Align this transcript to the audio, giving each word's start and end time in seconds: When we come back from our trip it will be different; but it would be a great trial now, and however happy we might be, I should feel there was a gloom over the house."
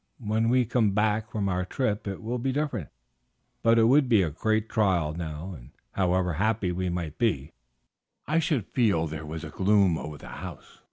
When 0.25 0.49
we 0.49 0.65
come 0.65 0.93
back 0.95 1.29
from 1.29 1.47
our 1.47 1.63
trip 1.63 2.07
it 2.07 2.23
will 2.23 2.39
be 2.39 2.51
different; 2.51 2.89
but 3.61 3.77
it 3.77 3.83
would 3.83 4.09
be 4.09 4.23
a 4.23 4.31
great 4.31 4.67
trial 4.67 5.13
now, 5.13 5.53
and 5.55 5.73
however 5.91 6.33
happy 6.33 6.71
we 6.71 6.89
might 6.89 7.19
be, 7.19 7.53
I 8.25 8.39
should 8.39 8.65
feel 8.65 9.05
there 9.05 9.27
was 9.27 9.43
a 9.43 9.51
gloom 9.51 9.99
over 9.99 10.17
the 10.17 10.27
house." 10.41 10.79